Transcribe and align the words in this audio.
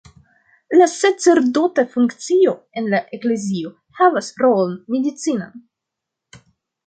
La 0.79 0.85
sacerdota 0.93 1.83
funkcio 1.91 2.53
en 2.81 2.89
la 2.95 3.01
Eklezio 3.17 3.73
havas 3.99 4.31
rolon 4.45 4.75
medicinan. 4.95 5.63